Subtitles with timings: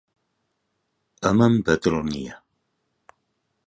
[1.25, 2.35] ئەمەم بەدڵ نییە.